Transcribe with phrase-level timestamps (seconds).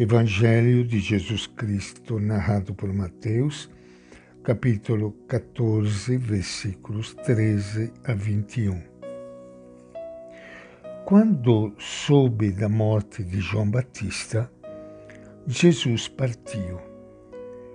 [0.00, 3.68] Evangelho de Jesus Cristo, narrado por Mateus,
[4.42, 8.82] capítulo 14, versículos 13 a 21.
[11.04, 14.50] Quando soube da morte de João Batista,
[15.46, 16.80] Jesus partiu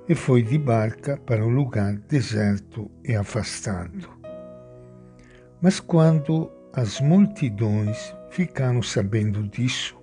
[0.09, 4.09] e foi de barca para um lugar deserto e afastado.
[5.61, 9.95] Mas quando as multidões ficaram sabendo disso,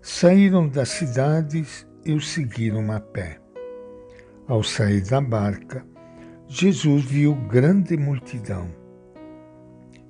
[0.00, 3.38] saíram das cidades e o seguiram a pé.
[4.46, 5.84] Ao sair da barca,
[6.46, 8.68] Jesus viu grande multidão.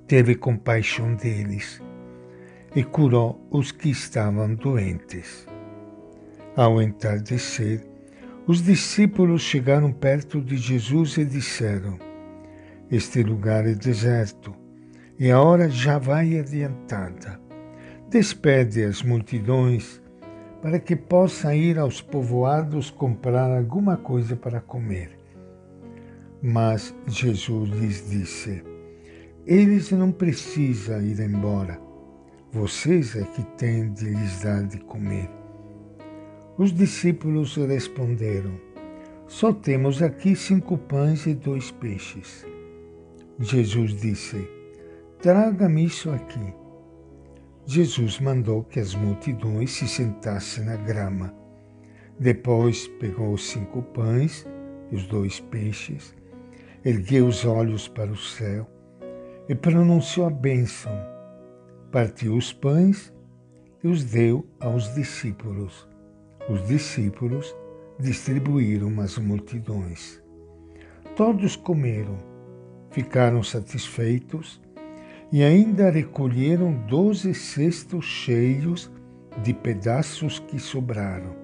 [0.07, 1.81] Teve compaixão deles
[2.75, 5.47] e curou os que estavam doentes.
[6.55, 7.85] Ao entardecer,
[8.47, 11.99] os discípulos chegaram perto de Jesus e disseram:
[12.89, 14.55] Este lugar é deserto
[15.19, 17.48] e a hora já vai adiantada
[18.09, 20.01] despede as multidões
[20.61, 25.17] para que possa ir aos povoados comprar alguma coisa para comer.
[26.41, 28.63] Mas Jesus lhes disse:
[29.45, 31.79] Eles não precisam ir embora.
[32.51, 35.29] Vocês é que têm de lhes dar de comer.
[36.57, 38.59] Os discípulos responderam:
[39.27, 42.45] Só temos aqui cinco pães e dois peixes.
[43.39, 44.49] Jesus disse:
[45.21, 46.53] Traga-me isso aqui.
[47.71, 51.31] Jesus mandou que as multidões se sentassem na grama.
[52.19, 54.43] Depois pegou os cinco pães
[54.91, 56.15] e os dois peixes,
[56.83, 58.67] ergueu os olhos para o céu
[59.47, 60.91] e pronunciou a bênção.
[61.91, 63.13] Partiu os pães
[63.83, 65.87] e os deu aos discípulos.
[66.49, 67.55] Os discípulos
[67.99, 70.19] distribuíram às multidões.
[71.15, 72.17] Todos comeram,
[72.89, 74.59] ficaram satisfeitos
[75.31, 78.91] e ainda recolheram doze cestos cheios
[79.43, 81.35] de pedaços que sobraram.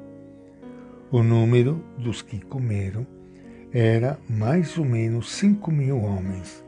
[1.11, 3.05] O número dos que comeram
[3.71, 6.63] era mais ou menos cinco mil homens,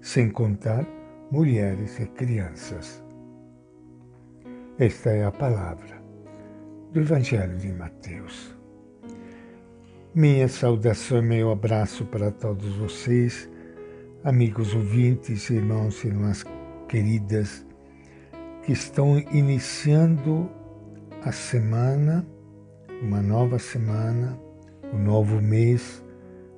[0.00, 0.86] sem contar
[1.30, 3.02] mulheres e crianças.
[4.78, 6.02] Esta é a palavra
[6.92, 8.56] do Evangelho de Mateus.
[10.14, 13.48] Minha saudação e meu abraço para todos vocês
[14.24, 16.44] amigos ouvintes, irmãos e irmãs
[16.88, 17.64] queridas,
[18.62, 20.50] que estão iniciando
[21.22, 22.26] a semana,
[23.02, 24.38] uma nova semana,
[24.92, 26.04] um novo mês,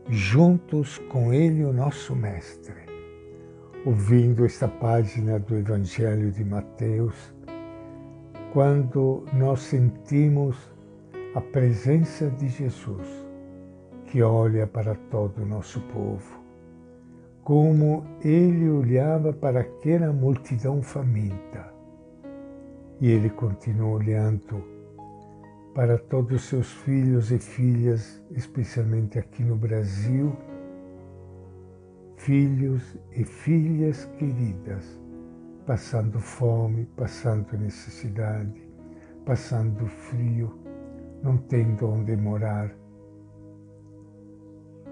[0.08, 2.86] juntos com Ele, o nosso Mestre,
[3.84, 7.34] ouvindo esta página do Evangelho de Mateus,
[8.52, 10.56] quando nós sentimos
[11.34, 13.06] a presença de Jesus,
[14.06, 16.37] que olha para todo o nosso povo
[17.48, 21.72] como ele olhava para aquela multidão faminta.
[23.00, 24.62] E ele continuou olhando
[25.74, 30.36] para todos os seus filhos e filhas, especialmente aqui no Brasil,
[32.18, 35.00] filhos e filhas queridas,
[35.64, 38.62] passando fome, passando necessidade,
[39.24, 40.52] passando frio,
[41.22, 42.70] não tendo onde morar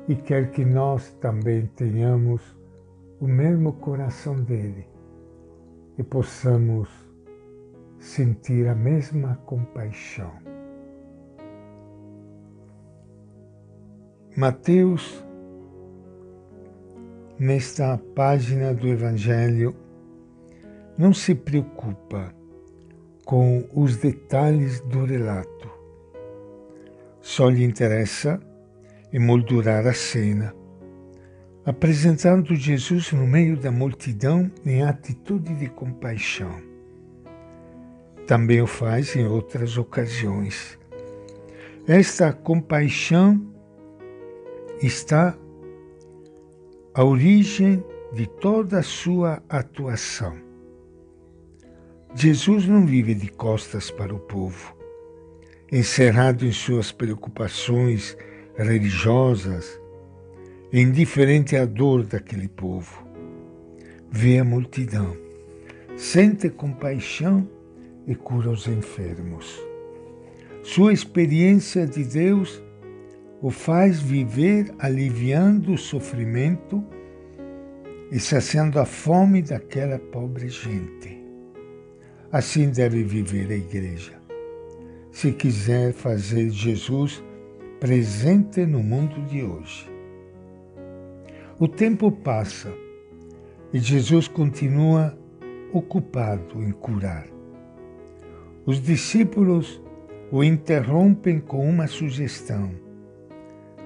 [0.08, 2.40] e quer que nós também tenhamos
[3.20, 4.86] o mesmo coração dele
[5.98, 6.88] e possamos
[7.98, 10.30] sentir a mesma compaixão.
[14.36, 15.24] Mateus,
[17.38, 19.74] nesta página do Evangelho,
[20.98, 22.34] não se preocupa
[23.24, 25.70] com os detalhes do relato.
[27.20, 28.38] Só lhe interessa
[29.12, 30.54] emoldurar a cena,
[31.64, 36.60] apresentando Jesus no meio da multidão em atitude de compaixão.
[38.26, 40.78] Também o faz em outras ocasiões.
[41.86, 43.40] Esta compaixão
[44.82, 45.36] está
[46.92, 50.36] à origem de toda a sua atuação.
[52.14, 54.74] Jesus não vive de costas para o povo,
[55.70, 58.16] encerrado em suas preocupações
[58.58, 59.80] religiosas,
[60.72, 63.06] indiferente à dor daquele povo.
[64.10, 65.16] Vê a multidão,
[65.96, 67.48] sente compaixão
[68.06, 69.60] e cura os enfermos.
[70.62, 72.62] Sua experiência de Deus
[73.42, 76.82] o faz viver aliviando o sofrimento
[78.10, 81.22] e saciando a fome daquela pobre gente.
[82.32, 84.14] Assim deve viver a igreja.
[85.12, 87.22] Se quiser fazer Jesus
[87.80, 89.90] presente no mundo de hoje.
[91.58, 92.72] O tempo passa
[93.72, 95.16] e Jesus continua
[95.72, 97.26] ocupado em curar.
[98.64, 99.82] Os discípulos
[100.32, 102.70] o interrompem com uma sugestão.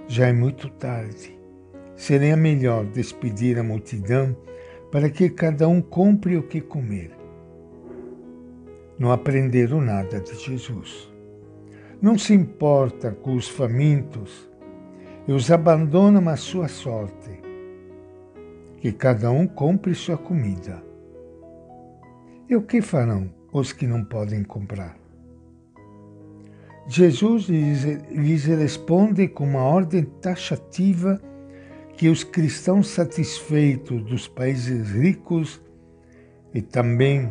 [0.06, 1.38] Já é muito tarde.
[1.96, 4.34] Seria melhor despedir a multidão
[4.90, 7.10] para que cada um compre o que comer.
[8.98, 11.10] Não aprenderam nada de Jesus.
[12.02, 14.50] Não se importa com os famintos
[15.28, 17.30] e os abandonam à sua sorte.
[18.78, 20.82] Que cada um compre sua comida.
[22.48, 24.96] E o que farão os que não podem comprar?
[26.88, 31.20] Jesus lhes, lhes responde com uma ordem taxativa
[31.98, 35.60] que os cristãos satisfeitos dos países ricos
[36.54, 37.30] e também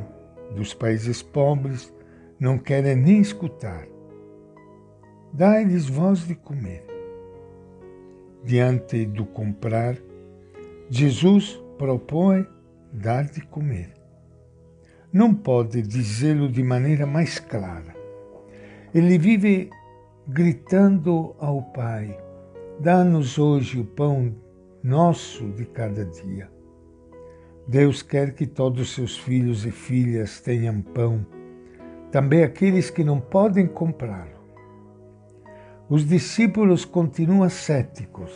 [0.56, 1.92] dos países pobres
[2.40, 3.88] não querem nem escutar.
[5.32, 6.86] Dá-lhes voz de comer.
[8.44, 9.96] Diante do comprar,
[10.90, 12.48] Jesus propõe
[12.92, 13.94] dar de comer.
[15.14, 17.96] Não pode dizê-lo de maneira mais clara.
[18.94, 19.70] Ele vive
[20.28, 22.18] gritando ao Pai:
[22.80, 24.36] Dá-nos hoje o pão
[24.84, 26.50] nosso de cada dia.
[27.68, 31.24] Deus quer que todos os seus filhos e filhas tenham pão,
[32.12, 34.39] também aqueles que não podem comprá-lo.
[35.90, 38.32] Os discípulos continuam céticos.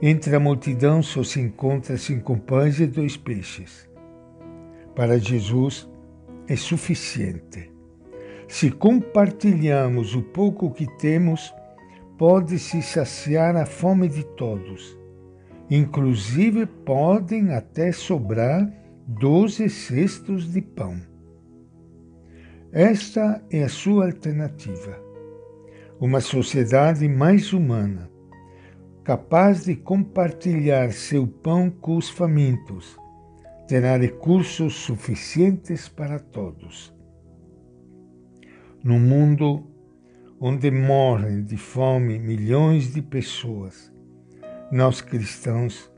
[0.00, 3.88] Entre a multidão só se encontra cinco pães e dois peixes.
[4.94, 5.88] Para Jesus
[6.48, 7.70] é suficiente.
[8.46, 11.52] Se compartilhamos o pouco que temos,
[12.16, 14.98] pode-se saciar a fome de todos
[15.70, 18.72] Inclusive podem até sobrar
[19.06, 20.98] doze cestos de pão.
[22.72, 25.07] Esta é a sua alternativa.
[26.00, 28.08] Uma sociedade mais humana,
[29.02, 32.96] capaz de compartilhar seu pão com os famintos,
[33.66, 36.94] terá recursos suficientes para todos.
[38.84, 39.66] No mundo
[40.40, 43.92] onde morrem de fome milhões de pessoas,
[44.70, 45.92] nós cristãos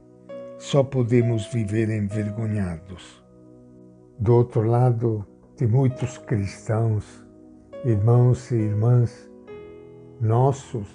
[0.57, 3.23] só podemos viver envergonhados.
[4.19, 5.27] Do outro lado,
[5.59, 7.05] tem muitos cristãos,
[7.85, 9.30] irmãos e irmãs
[10.21, 10.87] nossos,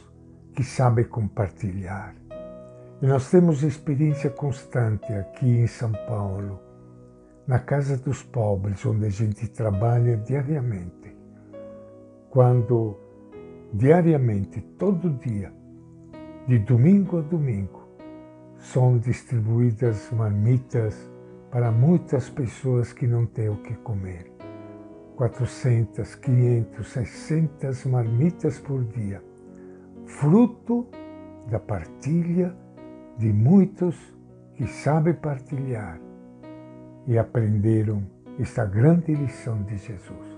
[0.53, 2.15] que sabem compartilhar.
[3.01, 6.59] E nós temos experiência constante aqui em São Paulo,
[7.47, 11.15] na Casa dos Pobres, onde a gente trabalha diariamente.
[12.29, 12.97] Quando
[13.73, 15.51] diariamente, todo dia,
[16.47, 17.83] de domingo a domingo,
[18.57, 20.95] são distribuídas marmitas
[21.51, 24.34] para muitas pessoas que não têm o que comer.
[25.15, 29.23] 400, 500, 600 marmitas por dia,
[30.05, 30.87] fruto
[31.49, 32.55] da partilha
[33.17, 33.95] de muitos
[34.55, 35.99] que sabem partilhar
[37.07, 38.03] e aprenderam
[38.39, 40.35] esta grande lição de Jesus.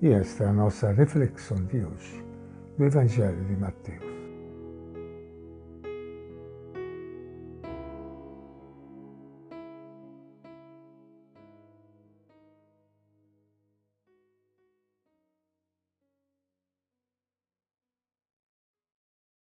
[0.00, 2.24] E esta é a nossa reflexão de hoje
[2.76, 4.11] do Evangelho de Mateus.